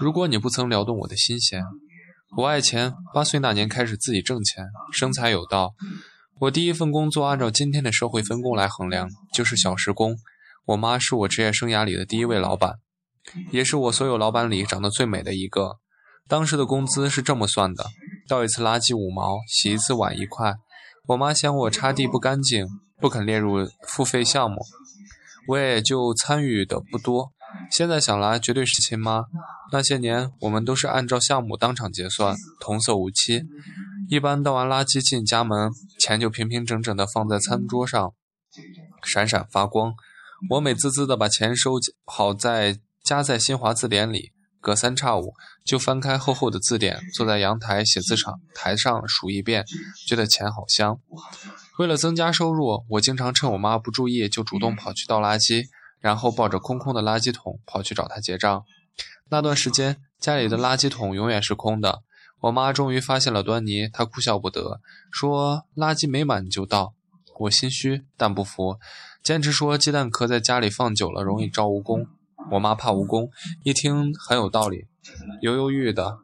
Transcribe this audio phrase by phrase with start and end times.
[0.00, 1.62] 如果你不曾撩动我的心弦，
[2.36, 2.92] 我爱钱。
[3.14, 5.74] 八岁那年开始自己挣钱，生财有道。
[6.40, 10.16] 我第一份工作按照今天的社会分工来衡量，就是小时工。
[10.66, 12.74] 我妈是我职业生涯里的第一位老板，
[13.52, 15.76] 也是我所有老板里长得最美的一个。
[16.26, 17.86] 当时的工资是这么算的：
[18.26, 20.54] 倒一次垃圾五毛，洗一次碗一块。
[21.06, 22.66] 我妈嫌我擦地不干净，
[23.00, 24.56] 不肯列入付费项目，
[25.48, 27.32] 我也就参与的不多。
[27.70, 29.24] 现在想来，绝对是亲妈。
[29.70, 33.42] 那些年，我们都是按照项目当场结算，童叟无欺。
[34.08, 38.12] 一般倒完垃圾进家门，钱就平平整整的放在餐桌上，
[39.04, 39.94] 闪闪发光。
[40.50, 41.74] 我美滋滋的把钱收
[42.04, 45.32] 好，在夹在新华字典里，隔三差五
[45.64, 49.64] 就翻开厚厚的字典，坐在阳台写字场台上数一遍，
[50.06, 50.98] 觉得钱好香。
[51.78, 55.64] 为了增加收入，我经常趁我妈不注意，就主动跑去倒垃圾。
[56.00, 58.62] 然后抱着空空的垃圾桶跑去找她结账。
[59.30, 62.02] 那段时间家里的垃圾桶永远是空的。
[62.40, 66.92] 我妈终于发现了端倪，她哭笑不得，说：“垃圾没满就倒。”
[67.40, 68.76] 我心虚但不服，
[69.22, 72.06] 坚持说鸡蛋壳在家里放久了容易招蜈蚣。
[72.50, 73.30] 我妈怕蜈蚣，
[73.62, 74.84] 一听很有道理，
[75.40, 76.18] 犹犹豫豫的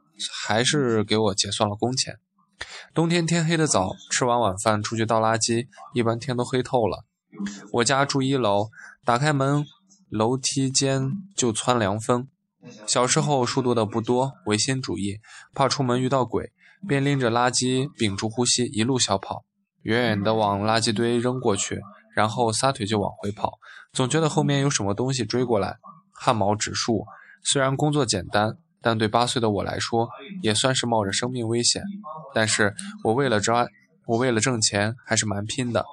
[0.44, 2.18] 还是给我结算了工钱。
[2.94, 7.04] 冬天天黑的早，吃完晚饭出去倒垃圾，一般天都黑透了。
[7.72, 8.68] 我家住一楼，
[9.04, 9.64] 打开门，
[10.08, 12.28] 楼梯间就窜凉风。
[12.86, 15.18] 小时候书读的不多，唯心主义，
[15.54, 16.52] 怕出门遇到鬼，
[16.86, 19.44] 便拎着垃圾屏住呼吸，一路小跑，
[19.82, 21.80] 远远的往垃圾堆扔过去，
[22.14, 23.58] 然后撒腿就往回跑，
[23.92, 25.78] 总觉得后面有什么东西追过来，
[26.12, 27.06] 汗毛直竖。
[27.42, 30.08] 虽然工作简单，但对八岁的我来说，
[30.42, 31.82] 也算是冒着生命危险。
[32.34, 33.66] 但是我为了赚，
[34.06, 35.84] 我为了挣钱，还是蛮拼的。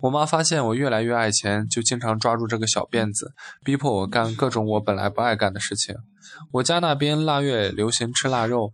[0.00, 3.32] 我妈发现我越来越爱钱，就经常抓住这个小辫子，
[3.64, 5.94] 逼迫我干各种我本来不爱干的事情。
[6.52, 8.72] 我家那边腊月流行吃腊肉，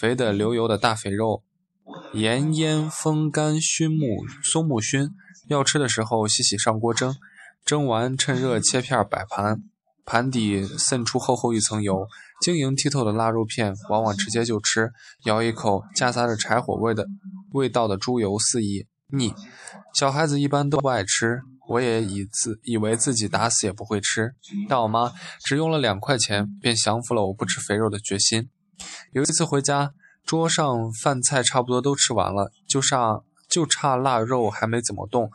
[0.00, 1.42] 肥的流油的大肥肉，
[2.12, 4.06] 盐腌风干熏木
[4.42, 5.10] 松木熏。
[5.48, 7.14] 要吃的时候洗洗上锅蒸，
[7.64, 9.62] 蒸完趁热切片摆盘，
[10.06, 12.06] 盘底渗出厚厚一层油，
[12.40, 14.90] 晶莹剔透的腊肉片往往直接就吃，
[15.24, 17.06] 咬一口夹杂着柴火味的
[17.52, 18.86] 味道的猪油四溢。
[19.08, 19.32] 腻，
[19.94, 24.34] 小孩子一般都不爱吃，我也以自以为自己打死也不会吃，
[24.68, 25.12] 但我妈
[25.44, 28.48] 只用了两块钱便降服了我不吃肥肉的决心。
[29.12, 29.92] 有一次回家，
[30.24, 35.30] 桌上饭菜差不多都吃完了，就差就差腊肉还没怎么动。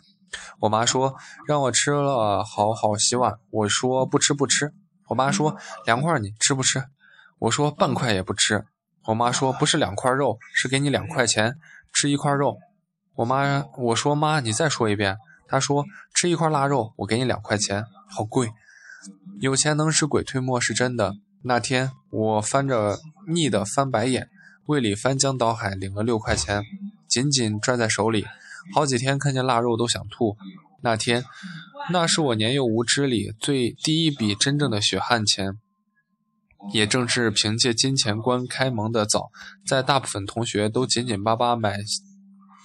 [0.59, 1.15] 我妈说
[1.47, 4.73] 让我吃了好好洗碗，我说不吃不吃。
[5.07, 6.85] 我妈说两块你吃不吃？
[7.39, 8.65] 我说半块也不吃。
[9.05, 11.55] 我妈说不是两块肉，是给你两块钱
[11.91, 12.57] 吃一块肉。
[13.15, 15.17] 我妈，我说妈，你再说一遍。
[15.47, 15.83] 她说
[16.13, 18.51] 吃一块腊肉，我给你两块钱，好贵。
[19.39, 21.15] 有钱能使鬼推磨是真的。
[21.43, 24.29] 那天我翻着腻的翻白眼，
[24.67, 26.63] 胃里翻江倒海，领了六块钱，
[27.09, 28.27] 紧紧拽在手里，
[28.73, 30.37] 好几天看见腊肉都想吐。
[30.81, 31.23] 那天，
[31.91, 35.57] 那是我年幼无知里最第一笔真正的血汗钱，
[36.73, 39.29] 也正是凭借金钱观开蒙的早，
[39.65, 41.77] 在大部分同学都紧紧巴巴买。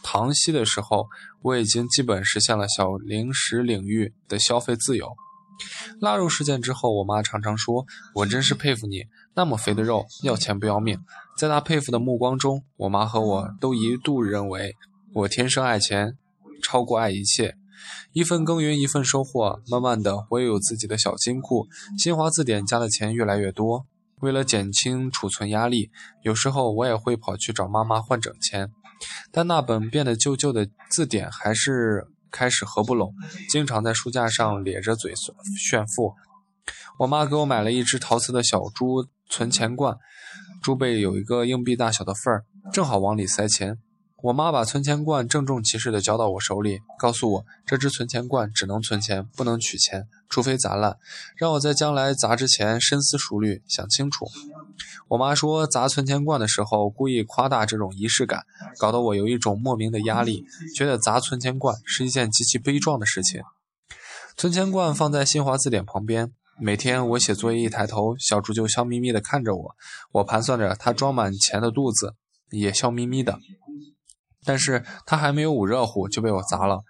[0.02, 1.08] 糖稀的时候，
[1.42, 5.16] 我已经基本实现了小零食领域的消费自由。
[6.00, 9.04] 腊肉事件之后，我妈常常说：“我真是佩服你，
[9.34, 11.00] 那么肥的肉，要钱不要命。”
[11.36, 14.76] 在她佩服的目光中，我妈和我都一度认为
[15.16, 16.19] 我天生爱钱，
[16.62, 17.56] 超过爱一切。
[18.12, 21.66] 一份耕耘一份收获，慢慢的，我也有自己的小金库。
[21.97, 23.87] 新华字典加的钱越来越多。
[24.21, 25.91] 为了减轻储存压力，
[26.22, 28.71] 有时候我也会跑去找妈妈换整钱。
[29.32, 33.15] 但那本变得旧旧的字典还是开始合不拢，
[33.48, 35.15] 经常在书架上咧着嘴
[35.59, 36.15] 炫富。
[36.98, 39.97] 我妈给我买了一只陶瓷的小猪存钱罐，
[40.62, 43.78] 猪背有一个硬币大小的缝儿，正好往里塞钱。
[44.26, 50.98] 我妈把存钱罐郑重其事地交到我手里，告诉我这只存钱罐只能存钱，不能取钱，除非砸烂，
[51.37, 54.26] 让我在将来砸之前深思熟虑，想清楚。
[55.06, 58.45] 我妈说砸存钱罐的时候故意夸大这种仪式感，
[58.80, 63.42] 搞得我有一种莫名的压力，觉得砸存钱罐是一件极其悲壮的事情。
[64.36, 69.77] 存钱罐放在新华字典旁边，每天我写作业一抬头，小猪就笑眯眯地看着我，
[70.10, 72.16] 我盘算着它装满钱的肚子
[72.50, 73.39] 也笑眯眯的。
[74.47, 76.84] 但是他还没有捂热乎就被我砸了，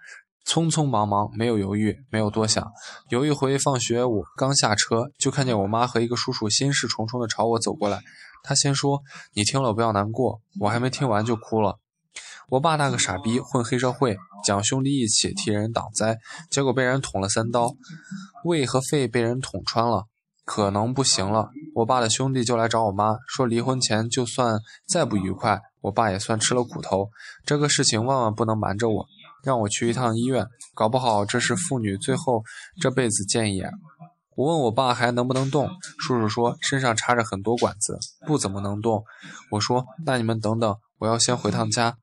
[0.45, 2.71] 匆匆忙忙，没有犹豫，没有多想。
[3.09, 7.99] 有一回放学，我刚下车，就看见我妈和一个叔叔心事重重的朝我走过来。
[8.43, 9.01] 他先说
[9.35, 11.79] ：“你听了不要难过。”我还没听完就哭了。
[12.49, 14.15] 我爸那个傻逼混黑社会，
[14.45, 16.17] 讲兄弟义气，替人挡灾，
[16.49, 17.73] 结果被人捅了三刀，
[18.45, 20.05] 胃和肺被人捅穿了，
[20.45, 21.49] 可能不行了。
[21.75, 27.09] 我爸的兄弟就来找我妈，说离婚前就算再不愉快，我爸也算吃了苦头。
[27.45, 29.05] 这个事情万万不能瞒着我，
[29.43, 30.45] 让我去一趟医院，
[30.75, 32.43] 搞不好这是父女最后
[32.81, 33.71] 这辈子见一眼。
[34.35, 35.67] 我问我爸还能不能动，
[35.97, 37.97] 叔叔说身上插着很多管子，
[38.27, 39.03] 不怎么能动。
[39.51, 41.97] 我说那你们等等，我要先回趟家。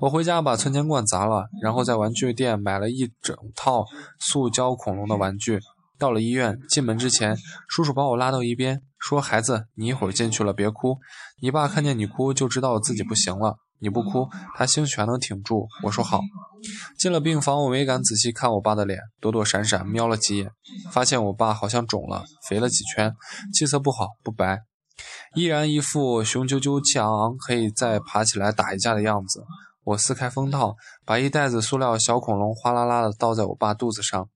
[0.00, 3.84] 我回家把存钱罐砸了，然后在玩具店买了一整套
[4.18, 5.60] 塑胶恐龙的玩具。
[5.98, 7.36] 到了医院，进门之前，
[7.68, 10.98] 叔叔把我拉到一边，说：“孩子，你一会儿进去了别哭，
[11.40, 13.56] 你爸看见你哭就知道自己不行了。
[13.82, 16.20] 你不哭，他兴许还能挺住。”我说：“好。”
[16.98, 20.50] 进了病房，我没敢仔细看我爸的脸，躲躲闪闪瞄了几眼，
[20.92, 23.14] 发现我爸好像肿了，肥了几圈，
[23.54, 24.60] 气色不好，不白，
[25.34, 29.42] 依然一副雄赳赳气昂昂，可以再爬起来打一架的样子。
[29.84, 30.76] 我撕开封套，
[31.06, 34.28] 把一袋子塑料小恐龙哗啦啦的倒在我爸肚子上。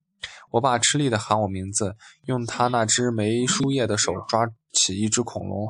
[0.55, 1.97] 我爸吃力地喊我名字，
[2.27, 5.69] 用他那只没输液的手抓起一只恐龙，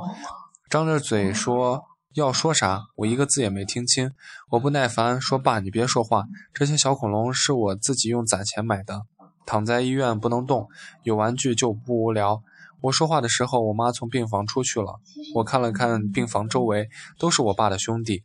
[0.69, 1.83] 张着嘴说
[2.13, 4.11] 要说啥，我一个字也没听清。
[4.51, 9.07] 我不耐烦说：“爸，你别说话，这些小恐龙是我自己用攒钱买的，
[9.47, 10.69] 躺在医院不能动，
[11.03, 12.43] 有玩具就不无聊。”
[12.83, 15.01] 我说话的时候，我妈从病房出去了。
[15.35, 18.23] 我看了看病房周围，都是我爸的兄弟。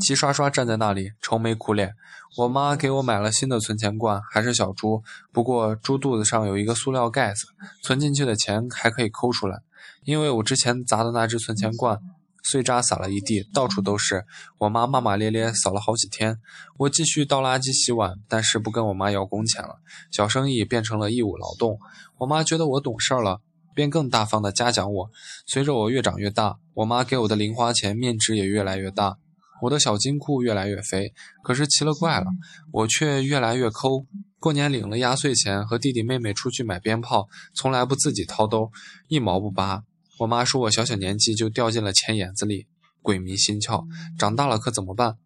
[0.00, 1.94] 齐刷刷站在那里，愁眉苦脸。
[2.36, 5.02] 我妈给我买了新的存钱罐，还是小猪，
[5.32, 7.46] 不过猪肚子上有一个塑料盖子，
[7.82, 9.60] 存进去的钱还可以抠出来。
[10.04, 11.98] 因为我之前砸的那只存钱罐，
[12.42, 14.26] 碎渣撒了一地，到处都是。
[14.58, 16.38] 我妈骂骂咧咧，扫了好几天。
[16.76, 19.76] 我继续倒垃圾、洗碗，但是不跟我妈要工钱了，
[20.10, 21.78] 小生意变成了义务劳动。
[22.18, 23.40] 我妈觉得我懂事儿了，
[23.74, 25.10] 便更大方地嘉奖我。
[25.46, 29.16] 随着我越长越大，我妈给我的零花钱面值也越来越大。
[29.62, 31.12] 我的小金库越来越肥，
[31.42, 32.26] 可是奇了怪了，
[32.72, 34.06] 我却越来越抠。
[34.38, 38.70] 过年领了压岁钱，和弟弟妹妹出去买鞭炮，从来不自己掏兜，
[39.08, 39.82] 一毛不拔。
[40.18, 42.66] 我妈说我小小年纪就掉进了钱眼子里，
[43.02, 43.86] 鬼迷心窍。
[44.18, 45.16] 长大了可怎么办？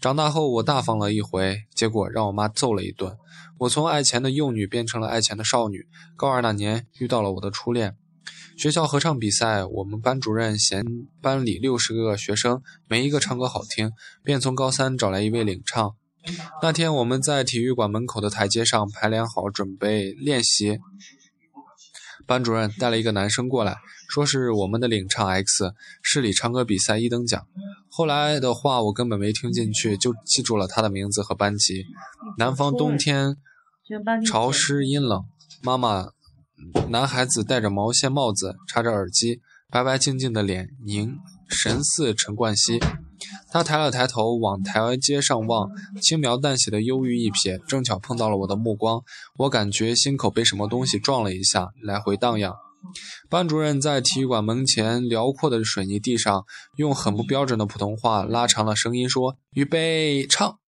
[0.00, 3.16] 长大后我大方了一回，结果让我妈揍了一顿。
[3.58, 5.86] 我从爱钱的幼女变成了爱钱的少女。
[6.16, 7.96] 高二那年遇到了我的初恋。
[8.56, 10.84] 学校合唱比赛，我们班主任嫌
[11.20, 13.90] 班里六十个学生没一个唱歌好听，
[14.22, 15.94] 便从高三找来一位领唱。
[16.62, 20.78] 那天我们在体育馆门口的台阶上排练好，准备练习。
[22.24, 23.78] 班主任带了一个男生过来，
[24.08, 25.72] 说是我们的领唱 X，
[26.02, 27.44] 市里唱歌比赛一等奖。
[27.90, 31.84] 后来的话我根本没听进去，就记住了他的名字和班级。
[32.38, 33.36] 南方冬天
[34.24, 35.24] 潮湿阴冷，
[35.62, 36.10] 妈妈。
[36.88, 41.16] 男孩子戴着毛线帽子，插着耳机，白白净净的脸凝
[41.48, 42.80] 神似陈冠希。
[43.50, 45.70] 他抬了抬头，往台阶上望，
[46.00, 49.02] 轻描淡写的忧郁一瞥，正巧碰到了我的目光。
[49.36, 52.54] 我感觉心口被什么东西撞了一下，来回荡漾。
[53.28, 56.44] 班主任在体育馆门前辽阔的水泥地上，
[56.76, 60.58] 用很不标准的普通话拉长了声音说：“预备，唱。”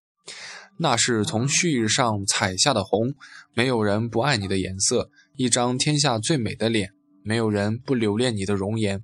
[0.78, 3.14] 那是从旭日上采下的红，
[3.54, 5.08] 没有人不爱你的颜色。
[5.36, 6.90] 一张天下最美的脸，
[7.24, 9.02] 没有人不留恋你的容颜。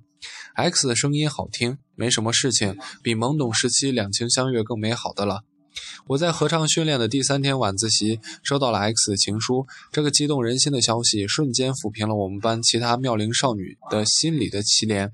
[0.55, 5.41] X 的声音好听，没什么事情比懵懂时期两情相悦更美好的了。
[6.07, 9.67] 我在合唱训练的第三天晚自习，收到了 X 的情书。
[9.91, 15.09] 这个激动人心的消息，瞬间抚平了我们班其他妙龄少女的心里的凄怜。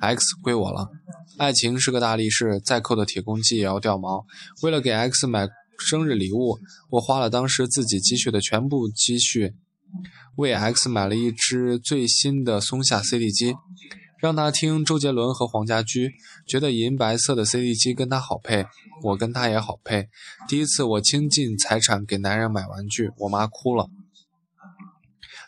[0.00, 0.88] X 归我了。
[1.38, 4.26] 爱情是个大力士，再扣的铁公鸡也要掉毛。
[4.62, 5.48] 为了给 X 买。
[5.78, 9.54] 生日礼物，我花了当时自己积蓄的全部积蓄，
[10.36, 13.54] 为 X 买了一只最新的松下 CD 机，
[14.20, 16.12] 让他听周杰伦和黄家驹，
[16.46, 18.66] 觉得银白色的 CD 机跟他好配，
[19.02, 20.08] 我跟他也好配。
[20.48, 23.88] 第一次我倾尽财产给男人买玩具，我妈哭了。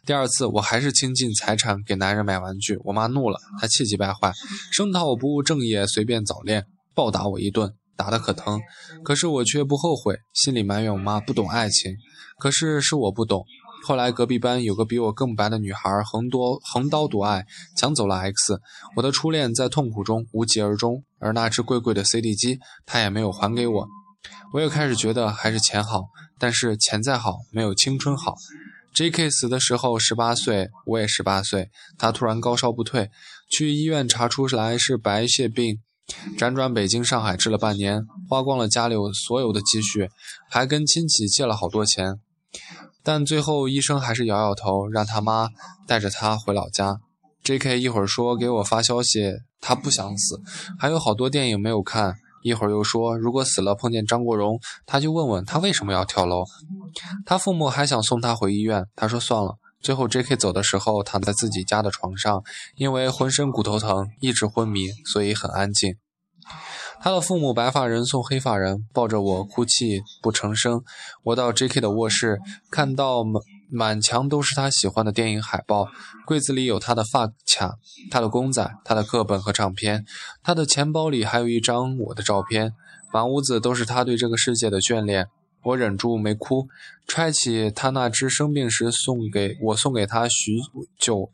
[0.07, 4.33] 第二次我还是倾尽财产给男人买玩具，我妈怒了，她气急败坏，
[4.73, 7.75] 声讨我不务正业，随便早恋，暴打我一顿。
[7.97, 8.61] 打得可疼，
[9.05, 11.95] 可是我却不后悔，心里埋怨我妈不懂爱情。
[12.41, 13.45] 可是是我不懂。
[13.87, 17.45] 后来隔壁班有个比我更白的女孩，横夺横刀夺爱，
[17.77, 18.59] 抢走了 X。
[18.97, 23.87] 我的初恋在痛苦中无疾而终，而那只贵贵的 CD 机，她也没有还给我。
[24.55, 26.07] 我又开始觉得还是钱好，
[26.39, 28.35] 但是钱再好，没有青春好。
[28.95, 29.29] J.K.
[29.29, 31.69] 死的时候十八岁，我也十八岁。
[31.99, 33.11] 他突然高烧不退，
[33.51, 35.81] 去医院查出来是白血病。
[36.39, 40.09] 辗转北京、上海治了半年，花光了家里所有的积蓄，
[40.49, 42.21] 还跟亲戚借了好多钱，
[43.05, 45.51] 但最后医生还是摇摇头，让他妈
[45.87, 46.99] 带着他回老家。
[47.45, 47.79] J.K.
[47.79, 49.31] 一会儿说给我发消息，
[49.61, 50.41] 他不想死，
[50.79, 56.45] 还有好多电影没有看；一会儿又说如果死了碰见张国荣，他就问问他为什么要跳楼。
[57.27, 59.59] 他父母还想送他回医院，他说算了。
[59.83, 60.37] 最后 J.K.
[60.37, 62.43] 走的时候，躺在自己家的床上，
[62.77, 65.97] 因为浑身骨头疼，一直昏迷，所以很安静。
[67.01, 70.83] 他的父母白发人送黑发人，抱着我哭泣不成声。
[71.23, 71.81] 我到 J.K.
[71.81, 72.39] 的卧室，
[72.71, 75.89] 看到满满墙都是他喜欢的电影海报，
[76.25, 77.77] 柜子里有他的发卡、
[78.11, 80.05] 他的公仔、他的课本和唱片，
[80.43, 82.73] 他的钱包里还有一张我的照片，
[83.13, 85.27] 满屋子都是他对这个世界的眷恋。
[85.65, 86.69] 我忍住没哭，
[87.07, 90.59] 揣起他那只生病时送给我送给他许
[90.99, 91.31] 久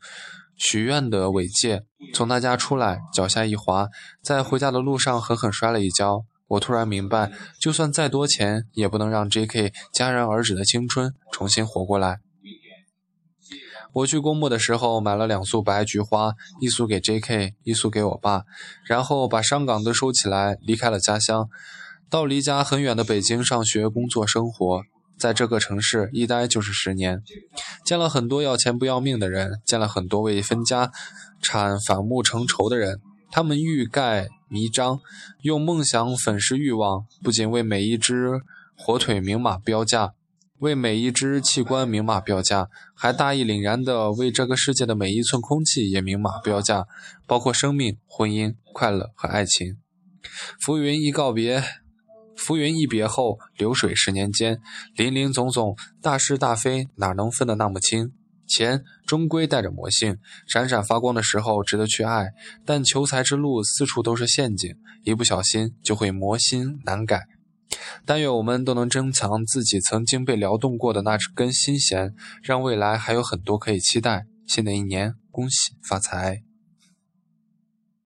[0.57, 3.87] 许愿的尾戒，从他家出来，脚下一滑，
[4.21, 6.25] 在回家的路上狠狠摔了一跤。
[6.47, 9.71] 我突然明白，就算再多钱，也不能让 J.K.
[9.93, 12.19] 戛然而止的青春重新活过来。
[13.93, 18.43] 我去公墓的时候，买了两束白菊花，一束给 J.K., 一束给我爸，
[18.85, 21.49] 然后把伤感都收起来，离开了家乡。
[22.09, 24.83] 到离家很远的北京上学、工作、生活，
[25.21, 27.21] 在这个城市一待就是十年，
[27.85, 30.91] 见了很多要钱不要命的人，见了很多为分家
[31.39, 32.99] 产反目成仇的人。
[33.29, 34.99] 他们欲盖弥彰，
[35.43, 38.41] 用梦想粉饰欲望，不仅为每一只
[38.75, 40.13] 火腿明码标价，
[40.57, 46.87] 为每一只器官明码标价，还大义凛然地为这个世界的每一寸空气也明码标价，
[47.27, 49.77] 包括生命、婚姻、快乐和爱情。
[50.59, 51.80] 浮云一告别。
[52.35, 54.59] 浮云一别后，流水十年间，
[54.95, 58.11] 林林总总，大是大非，哪能分得那么清？
[58.47, 62.31] 钱终归带着魔性，闪闪发光的时候值得去爱，
[62.65, 67.27] 但求财之路四处都是陷阱，一不小心就会魔心难改。
[68.05, 74.25] 但愿我们都能珍藏自己曾经被撩动过的那根心弦，让未来还有很多可以期待。
[74.45, 76.43] 新的一年，恭喜发财！